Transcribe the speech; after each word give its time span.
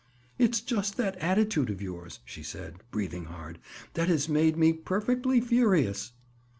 "It's 0.39 0.61
just 0.61 0.97
that 0.97 1.15
attitude 1.17 1.69
of 1.69 1.79
yours," 1.79 2.21
she 2.25 2.41
said, 2.41 2.77
breathing 2.89 3.25
hard, 3.25 3.59
"that 3.93 4.07
has 4.07 4.27
made 4.27 4.57
me 4.57 4.73
perfectly 4.73 5.39
furious." 5.39 6.13